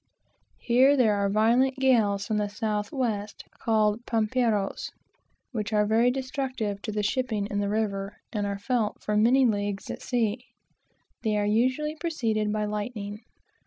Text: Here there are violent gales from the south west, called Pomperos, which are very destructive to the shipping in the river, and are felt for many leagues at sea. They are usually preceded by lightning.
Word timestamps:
Here 0.57 0.97
there 0.97 1.13
are 1.13 1.29
violent 1.29 1.75
gales 1.77 2.25
from 2.25 2.37
the 2.37 2.49
south 2.49 2.91
west, 2.91 3.43
called 3.59 4.03
Pomperos, 4.07 4.89
which 5.51 5.71
are 5.73 5.85
very 5.85 6.09
destructive 6.09 6.81
to 6.81 6.91
the 6.91 7.03
shipping 7.03 7.45
in 7.51 7.59
the 7.59 7.69
river, 7.69 8.17
and 8.33 8.47
are 8.47 8.57
felt 8.57 8.99
for 9.03 9.15
many 9.15 9.45
leagues 9.45 9.91
at 9.91 10.01
sea. 10.01 10.43
They 11.21 11.37
are 11.37 11.45
usually 11.45 11.95
preceded 11.97 12.51
by 12.51 12.65
lightning. 12.65 13.19